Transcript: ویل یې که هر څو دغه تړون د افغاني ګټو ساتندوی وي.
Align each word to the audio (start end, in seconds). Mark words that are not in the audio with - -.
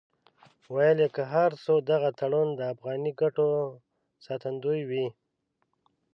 ویل 0.73 0.97
یې 1.03 1.09
که 1.15 1.23
هر 1.33 1.51
څو 1.63 1.73
دغه 1.91 2.09
تړون 2.19 2.47
د 2.55 2.61
افغاني 2.73 3.11
ګټو 3.21 3.47
ساتندوی 4.25 4.81
وي. 4.89 5.05